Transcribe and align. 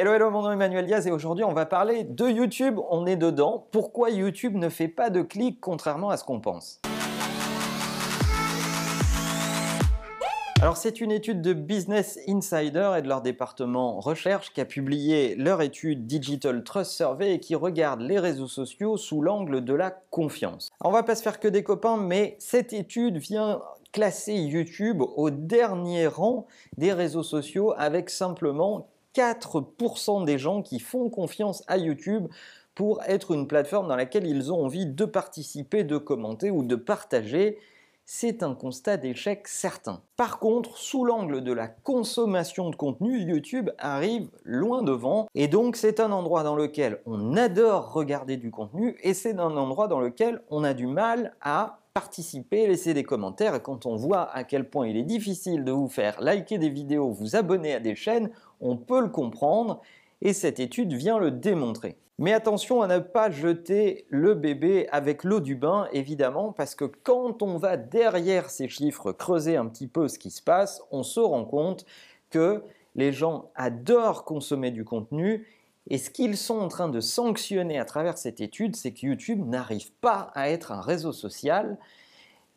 Hello, 0.00 0.14
hello, 0.14 0.30
mon 0.30 0.40
nom 0.40 0.50
est 0.50 0.54
Emmanuel 0.54 0.86
Diaz 0.86 1.06
et 1.06 1.10
aujourd'hui 1.10 1.44
on 1.44 1.52
va 1.52 1.66
parler 1.66 2.04
de 2.04 2.26
YouTube. 2.26 2.80
On 2.88 3.04
est 3.04 3.18
dedans. 3.18 3.66
Pourquoi 3.70 4.08
YouTube 4.08 4.54
ne 4.54 4.70
fait 4.70 4.88
pas 4.88 5.10
de 5.10 5.20
clics 5.20 5.60
contrairement 5.60 6.08
à 6.08 6.16
ce 6.16 6.24
qu'on 6.24 6.40
pense? 6.40 6.80
Alors 10.62 10.78
c'est 10.78 11.02
une 11.02 11.12
étude 11.12 11.42
de 11.42 11.52
Business 11.52 12.18
Insider 12.26 12.94
et 12.96 13.02
de 13.02 13.08
leur 13.08 13.20
département 13.20 14.00
recherche 14.00 14.54
qui 14.54 14.62
a 14.62 14.64
publié 14.64 15.34
leur 15.34 15.60
étude 15.60 16.06
Digital 16.06 16.64
Trust 16.64 16.92
Survey 16.92 17.34
et 17.34 17.38
qui 17.38 17.54
regarde 17.54 18.00
les 18.00 18.18
réseaux 18.18 18.48
sociaux 18.48 18.96
sous 18.96 19.20
l'angle 19.20 19.62
de 19.62 19.74
la 19.74 19.90
confiance. 19.90 20.70
On 20.80 20.90
va 20.90 21.02
pas 21.02 21.14
se 21.14 21.22
faire 21.22 21.38
que 21.38 21.48
des 21.48 21.62
copains, 21.62 21.98
mais 21.98 22.36
cette 22.38 22.72
étude 22.72 23.18
vient 23.18 23.60
classer 23.92 24.32
YouTube 24.32 25.02
au 25.02 25.28
dernier 25.28 26.06
rang 26.06 26.46
des 26.78 26.94
réseaux 26.94 27.22
sociaux 27.22 27.74
avec 27.76 28.08
simplement 28.08 28.86
4% 29.14 30.24
des 30.24 30.38
gens 30.38 30.62
qui 30.62 30.78
font 30.78 31.10
confiance 31.10 31.62
à 31.66 31.76
YouTube 31.76 32.28
pour 32.74 33.02
être 33.04 33.32
une 33.32 33.46
plateforme 33.46 33.88
dans 33.88 33.96
laquelle 33.96 34.26
ils 34.26 34.52
ont 34.52 34.64
envie 34.64 34.86
de 34.86 35.04
participer, 35.04 35.84
de 35.84 35.98
commenter 35.98 36.50
ou 36.50 36.62
de 36.62 36.76
partager 36.76 37.58
c'est 38.12 38.42
un 38.42 38.56
constat 38.56 38.96
d'échec 38.96 39.46
certain. 39.46 40.02
Par 40.16 40.40
contre, 40.40 40.76
sous 40.76 41.04
l'angle 41.04 41.44
de 41.44 41.52
la 41.52 41.68
consommation 41.68 42.68
de 42.68 42.74
contenu, 42.74 43.20
YouTube 43.20 43.70
arrive 43.78 44.28
loin 44.42 44.82
devant 44.82 45.28
et 45.36 45.46
donc 45.46 45.76
c'est 45.76 46.00
un 46.00 46.10
endroit 46.10 46.42
dans 46.42 46.56
lequel 46.56 47.00
on 47.06 47.36
adore 47.36 47.92
regarder 47.92 48.36
du 48.36 48.50
contenu 48.50 48.96
et 49.04 49.14
c'est 49.14 49.38
un 49.38 49.56
endroit 49.56 49.86
dans 49.86 50.00
lequel 50.00 50.42
on 50.50 50.64
a 50.64 50.74
du 50.74 50.88
mal 50.88 51.36
à 51.40 51.79
participer, 51.94 52.66
laisser 52.66 52.94
des 52.94 53.02
commentaires 53.02 53.62
quand 53.62 53.86
on 53.86 53.96
voit 53.96 54.30
à 54.30 54.44
quel 54.44 54.68
point 54.68 54.86
il 54.86 54.96
est 54.96 55.02
difficile 55.02 55.64
de 55.64 55.72
vous 55.72 55.88
faire 55.88 56.20
liker 56.20 56.58
des 56.58 56.68
vidéos, 56.68 57.10
vous 57.10 57.36
abonner 57.36 57.74
à 57.74 57.80
des 57.80 57.94
chaînes, 57.94 58.30
on 58.60 58.76
peut 58.76 59.00
le 59.00 59.08
comprendre 59.08 59.80
et 60.22 60.32
cette 60.32 60.60
étude 60.60 60.92
vient 60.92 61.18
le 61.18 61.30
démontrer. 61.30 61.96
Mais 62.18 62.34
attention 62.34 62.82
à 62.82 62.86
ne 62.86 62.98
pas 62.98 63.30
jeter 63.30 64.04
le 64.10 64.34
bébé 64.34 64.86
avec 64.92 65.24
l'eau 65.24 65.40
du 65.40 65.56
bain, 65.56 65.88
évidemment, 65.92 66.52
parce 66.52 66.74
que 66.74 66.84
quand 66.84 67.42
on 67.42 67.56
va 67.56 67.78
derrière 67.78 68.50
ces 68.50 68.68
chiffres 68.68 69.12
creuser 69.12 69.56
un 69.56 69.66
petit 69.66 69.86
peu 69.86 70.06
ce 70.06 70.18
qui 70.18 70.30
se 70.30 70.42
passe, 70.42 70.82
on 70.90 71.02
se 71.02 71.18
rend 71.18 71.46
compte 71.46 71.86
que 72.28 72.62
les 72.94 73.12
gens 73.12 73.50
adorent 73.54 74.24
consommer 74.24 74.70
du 74.70 74.84
contenu 74.84 75.46
et 75.88 75.98
ce 75.98 76.10
qu'ils 76.10 76.36
sont 76.36 76.58
en 76.58 76.68
train 76.68 76.88
de 76.88 77.00
sanctionner 77.00 77.78
à 77.78 77.84
travers 77.84 78.18
cette 78.18 78.40
étude, 78.40 78.76
c'est 78.76 78.92
que 78.92 79.06
YouTube 79.06 79.44
n'arrive 79.46 79.92
pas 80.00 80.30
à 80.34 80.50
être 80.50 80.72
un 80.72 80.80
réseau 80.80 81.12
social, 81.12 81.78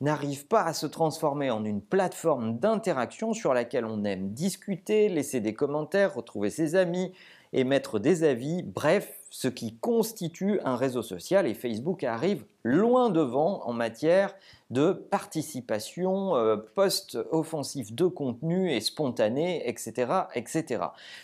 n'arrive 0.02 0.48
pas 0.48 0.64
à 0.64 0.74
se 0.74 0.86
transformer 0.86 1.50
en 1.50 1.64
une 1.64 1.82
plateforme 1.82 2.60
d'interaction 2.60 3.34
sur 3.34 3.54
laquelle 3.54 3.86
on 3.86 4.04
aime 4.04 4.34
discuter, 4.34 5.08
laisser 5.08 5.40
des 5.40 5.54
commentaires, 5.54 6.16
retrouver 6.16 6.50
ses 6.50 6.76
amis, 6.76 7.14
émettre 7.54 8.00
des 8.00 8.24
avis, 8.24 8.64
bref, 8.64 9.20
ce 9.30 9.48
qui 9.48 9.78
constitue 9.78 10.60
un 10.64 10.76
réseau 10.76 11.02
social 11.02 11.48
et 11.48 11.54
Facebook 11.54 12.04
arrive 12.04 12.46
loin 12.64 13.10
devant 13.10 13.64
en 13.66 13.74
matière 13.74 14.36
de 14.70 14.92
participation 14.92 16.36
euh, 16.36 16.58
post-offensif 16.76 17.94
de 17.94 18.06
contenu 18.06 18.72
et 18.72 18.80
spontané, 18.80 19.68
etc., 19.68 20.12
etc. 20.36 20.84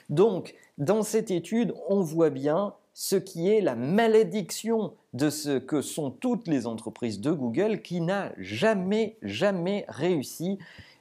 Donc, 0.09 0.55
dans 0.77 1.03
cette 1.03 1.29
étude, 1.29 1.73
on 1.87 2.01
voit 2.01 2.29
bien 2.31 2.73
ce 2.93 3.15
qui 3.15 3.49
est 3.49 3.61
la 3.61 3.75
malédiction 3.75 4.93
de 5.13 5.29
ce 5.29 5.57
que 5.57 5.81
sont 5.81 6.11
toutes 6.11 6.47
les 6.47 6.67
entreprises 6.67 7.21
de 7.21 7.31
Google 7.31 7.81
qui 7.81 8.01
n'a 8.01 8.33
jamais, 8.37 9.17
jamais 9.21 9.85
réussi 9.87 10.57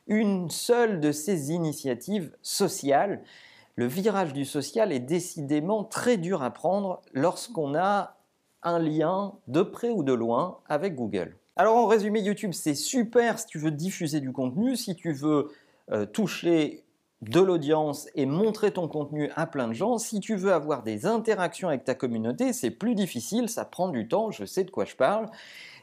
une 0.06 0.50
seule 0.50 1.00
de 1.00 1.12
ces 1.12 1.52
initiatives 1.52 2.32
sociales 2.42 3.22
le 3.78 3.86
virage 3.86 4.32
du 4.32 4.44
social 4.44 4.90
est 4.90 4.98
décidément 4.98 5.84
très 5.84 6.16
dur 6.16 6.42
à 6.42 6.50
prendre 6.50 7.00
lorsqu'on 7.12 7.76
a 7.76 8.16
un 8.64 8.80
lien 8.80 9.34
de 9.46 9.62
près 9.62 9.90
ou 9.90 10.02
de 10.02 10.12
loin 10.12 10.58
avec 10.68 10.96
Google. 10.96 11.36
Alors 11.54 11.76
en 11.76 11.86
résumé, 11.86 12.18
YouTube 12.18 12.54
c'est 12.54 12.74
super 12.74 13.38
si 13.38 13.46
tu 13.46 13.60
veux 13.60 13.70
diffuser 13.70 14.18
du 14.18 14.32
contenu, 14.32 14.74
si 14.74 14.96
tu 14.96 15.12
veux 15.12 15.52
euh, 15.92 16.06
toucher 16.06 16.82
de 17.22 17.38
l'audience 17.38 18.08
et 18.16 18.26
montrer 18.26 18.72
ton 18.72 18.88
contenu 18.88 19.30
à 19.36 19.46
plein 19.46 19.68
de 19.68 19.74
gens. 19.74 19.98
Si 19.98 20.18
tu 20.18 20.34
veux 20.34 20.52
avoir 20.52 20.82
des 20.82 21.06
interactions 21.06 21.68
avec 21.68 21.84
ta 21.84 21.94
communauté, 21.94 22.52
c'est 22.52 22.72
plus 22.72 22.96
difficile, 22.96 23.48
ça 23.48 23.64
prend 23.64 23.90
du 23.90 24.08
temps, 24.08 24.32
je 24.32 24.44
sais 24.44 24.64
de 24.64 24.72
quoi 24.72 24.86
je 24.86 24.96
parle. 24.96 25.30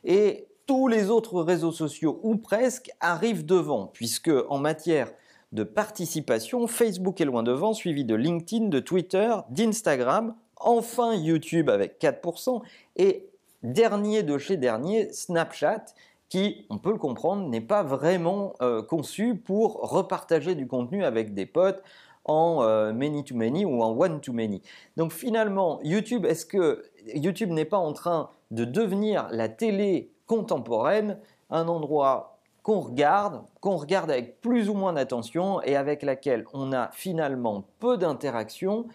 Et 0.04 0.50
tous 0.66 0.90
les 0.90 1.10
autres 1.10 1.42
réseaux 1.42 1.72
sociaux, 1.72 2.20
ou 2.24 2.36
presque, 2.36 2.92
arrivent 3.00 3.46
devant, 3.46 3.88
puisque 3.88 4.32
en 4.50 4.58
matière 4.58 5.14
de 5.52 5.64
participation, 5.64 6.68
Facebook 6.68 7.22
est 7.22 7.26
loin 7.26 7.44
devant, 7.44 7.74
suivi 7.74 8.06
de 8.06 8.16
LinkedIn, 8.16 8.68
de 8.68 8.80
Twitter, 8.80 9.34
d'Instagram, 9.50 10.36
enfin 10.58 11.16
YouTube 11.16 11.70
avec 11.70 12.00
4%, 12.02 12.62
et 12.98 13.30
dernier 13.64 14.24
de 14.24 14.38
chez 14.38 14.58
dernier, 14.58 15.12
Snapchat, 15.12 15.86
qui, 16.30 16.66
on 16.70 16.78
peut 16.78 16.92
le 16.92 16.98
comprendre, 16.98 17.48
n'est 17.48 17.62
pas 17.62 17.84
vraiment 17.84 18.54
euh, 18.62 18.82
conçu 18.82 19.36
pour 19.36 19.90
repartager 19.90 20.56
du 20.56 20.68
contenu 20.68 21.04
avec 21.04 21.34
des 21.34 21.46
potes 21.46 21.84
en 22.26 22.64
euh, 22.64 22.92
many 22.92 23.24
to 23.24 23.36
many 23.36 23.66
ou 23.66 23.82
en 23.82 23.92
one 23.92 24.20
to 24.20 24.34
many. 24.34 24.62
Donc 24.98 25.12
finalement, 25.12 25.80
YouTube, 25.84 26.26
est-ce 26.26 26.46
que 26.46 26.84
YouTube 27.14 27.52
n'est 27.52 27.66
pas 27.66 27.78
en 27.78 27.94
train 27.94 28.30
de 28.52 28.66
devenir 28.66 29.28
la 29.32 29.50
télé 29.50 30.12
contemporaine, 30.26 31.20
un 31.52 31.68
endroit 31.68 32.35
qu'on 32.66 32.80
regarde, 32.80 33.44
qu'on 33.62 33.76
regarde 33.76 34.10
avec 34.10 34.42
plus 34.42 34.70
ou 34.70 34.74
moins 34.74 34.94
d'attention 34.94 35.62
et 35.62 35.76
avec 35.76 36.02
laquelle 36.02 36.46
on 36.52 36.74
a 36.74 36.90
finalement 36.94 37.64
peu 37.80 37.96
d'interaction. 37.96 38.88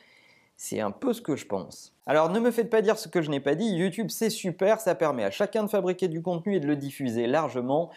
C'est 0.56 0.80
un 0.80 0.90
peu 0.90 1.12
ce 1.12 1.20
que 1.20 1.36
je 1.36 1.46
pense. 1.46 1.94
Alors 2.04 2.30
ne 2.30 2.40
me 2.40 2.50
faites 2.50 2.68
pas 2.68 2.82
dire 2.82 2.98
ce 2.98 3.06
que 3.06 3.22
je 3.22 3.30
n'ai 3.30 3.38
pas 3.38 3.54
dit, 3.54 3.66
YouTube 3.66 4.08
c'est 4.10 4.28
super, 4.28 4.80
ça 4.80 4.96
permet 4.96 5.22
à 5.22 5.30
chacun 5.30 5.62
de 5.62 5.70
fabriquer 5.70 6.08
du 6.08 6.20
contenu 6.20 6.56
et 6.56 6.60
de 6.60 6.66
le 6.66 6.74
diffuser 6.74 7.28
largement. 7.28 7.90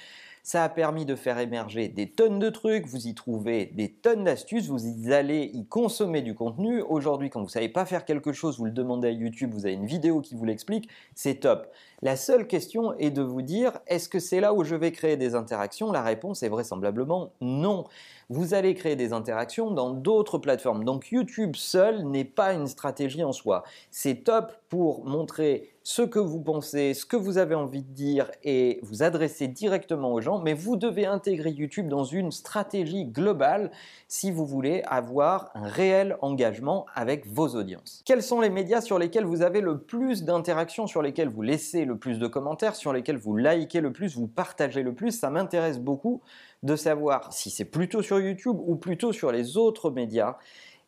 Ça 0.46 0.66
a 0.66 0.68
permis 0.68 1.06
de 1.06 1.16
faire 1.16 1.40
émerger 1.40 1.88
des 1.88 2.10
tonnes 2.10 2.38
de 2.38 2.50
trucs, 2.50 2.86
vous 2.86 3.08
y 3.08 3.16
trouvez 3.16 3.68
des 3.68 3.88
tonnes 3.88 4.26
d'astuces, 4.26 4.68
vous 4.68 4.86
y 4.86 5.14
allez 5.14 5.50
y 5.54 5.66
consommer 5.66 6.22
du 6.22 6.36
contenu. 6.36 6.82
Aujourd'hui, 6.82 7.30
quand 7.30 7.42
vous 7.42 7.48
savez 7.48 7.70
pas 7.70 7.86
faire 7.86 8.04
quelque 8.04 8.34
chose, 8.34 8.58
vous 8.58 8.66
le 8.66 8.72
demandez 8.72 9.08
à 9.08 9.12
YouTube, 9.12 9.54
vous 9.54 9.66
avez 9.66 9.76
une 9.76 9.86
vidéo 9.86 10.20
qui 10.20 10.36
vous 10.36 10.44
l'explique, 10.44 10.90
c'est 11.16 11.36
top. 11.36 11.72
La 12.02 12.18
seule 12.18 12.46
question 12.46 12.94
est 12.98 13.12
de 13.12 13.22
vous 13.22 13.42
dire, 13.42 13.80
est-ce 13.88 14.10
que 14.10 14.20
c'est 14.20 14.42
là 14.42 14.54
où 14.54 14.66
je 14.66 14.76
vais 14.76 14.92
créer 14.92 15.16
des 15.16 15.34
interactions? 15.34 15.94
La 15.94 16.02
réponse 16.02 16.44
est 16.44 16.50
vraisemblablement 16.50 17.32
non. 17.40 17.86
Vous 18.34 18.56
allez 18.56 18.74
créer 18.74 18.96
des 18.96 19.14
interactions 19.14 19.70
dans 19.70 19.92
d'autres 19.92 20.40
plateformes. 20.40 20.86
Donc 20.86 21.12
YouTube 21.12 21.56
seul 21.56 22.04
n'est 22.04 22.26
pas 22.26 22.54
une 22.54 22.66
stratégie 22.66 23.24
en 23.24 23.32
soi. 23.32 23.64
C'est 23.92 24.24
top 24.24 24.54
pour 24.70 25.06
montrer 25.06 25.70
ce 25.84 26.02
que 26.02 26.18
vous 26.18 26.40
pensez, 26.40 26.94
ce 26.94 27.06
que 27.06 27.18
vous 27.18 27.38
avez 27.38 27.56
envie 27.56 27.84
de 27.84 27.92
dire 27.92 28.32
et 28.44 28.80
vous 28.84 29.04
adresser 29.04 29.48
directement 29.48 30.14
aux 30.14 30.22
gens, 30.22 30.40
mais 30.40 30.54
vous 30.54 30.78
devez 30.78 31.06
intégrer 31.06 31.52
YouTube 31.52 31.90
dans 31.90 32.06
une 32.06 32.32
stratégie 32.32 33.06
globale 33.06 33.70
si 34.08 34.32
vous 34.32 34.46
voulez 34.46 34.82
avoir 34.88 35.52
un 35.54 35.68
réel 35.68 36.18
engagement 36.22 36.86
avec 36.96 37.28
vos 37.28 37.50
audiences. 37.50 38.02
Quels 38.06 38.24
sont 38.24 38.40
les 38.40 38.50
médias 38.50 38.82
sur 38.82 38.98
lesquels 38.98 39.26
vous 39.26 39.42
avez 39.42 39.60
le 39.60 39.78
plus 39.78 40.24
d'interactions, 40.24 40.88
sur 40.88 41.02
lesquels 41.02 41.30
vous 41.30 41.42
laissez 41.42 41.86
le 41.86 41.98
plus 41.98 42.18
de 42.18 42.28
commentaires, 42.28 42.76
sur 42.76 42.94
lesquels 42.94 43.18
vous 43.18 43.36
likez 43.36 43.82
le 43.82 43.92
plus, 43.92 44.16
vous 44.16 44.28
partagez 44.28 44.84
le 44.84 44.94
plus? 44.94 45.12
Ça 45.12 45.30
m'intéresse 45.30 45.80
beaucoup 45.80 46.22
de 46.64 46.78
savoir 46.78 47.34
si 47.34 47.50
c'est 47.50 47.66
plutôt 47.66 48.02
sur 48.02 48.20
YouTube 48.24 48.58
ou 48.60 48.76
plutôt 48.76 49.14
sur 49.14 49.32
les 49.32 49.58
autres 49.58 49.92
médias. 49.92 50.38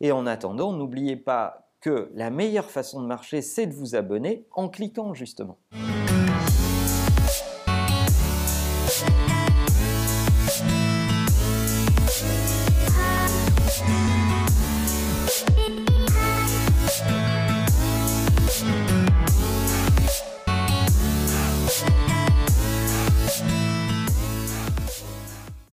Et 0.02 0.12
en 0.12 0.26
attendant, 0.26 0.74
n'oubliez 0.74 1.16
pas 1.16 1.70
que 1.82 2.10
la 2.16 2.30
meilleure 2.30 2.70
façon 2.72 3.02
de 3.02 3.08
marcher, 3.08 3.42
c'est 3.42 3.68
de 3.68 3.74
vous 3.74 3.96
abonner 3.96 4.46
en 4.52 4.70
cliquant 4.70 5.14
justement. 5.14 5.58